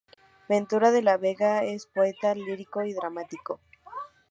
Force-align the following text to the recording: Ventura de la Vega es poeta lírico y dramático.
Ventura 0.49 0.89
de 0.89 1.03
la 1.03 1.17
Vega 1.17 1.63
es 1.63 1.85
poeta 1.85 2.33
lírico 2.33 2.83
y 2.83 2.91
dramático. 2.93 3.59